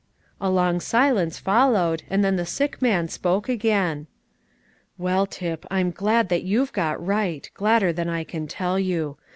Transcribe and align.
A 0.41 0.49
long 0.49 0.79
silence 0.79 1.37
followed, 1.37 2.01
and 2.09 2.25
then 2.25 2.35
the 2.35 2.43
sick 2.43 2.81
man 2.81 3.07
spoke 3.07 3.47
again: 3.47 4.07
"Well, 4.97 5.27
Tip, 5.27 5.63
I'm 5.69 5.91
glad 5.91 6.27
that 6.29 6.41
you've 6.41 6.73
got 6.73 7.05
right, 7.05 7.47
gladder 7.53 7.93
than 7.93 8.09
I 8.09 8.23
can 8.23 8.47
tell 8.47 8.79
you. 8.79 9.17